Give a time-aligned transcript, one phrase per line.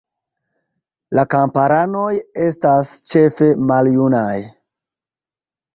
[1.19, 2.09] La kamparanoj
[2.49, 4.37] estas ĉefe maljunaj.